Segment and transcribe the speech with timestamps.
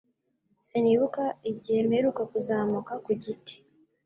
[0.67, 3.55] Sinibuka igihe mperuka kuzamuka ku giti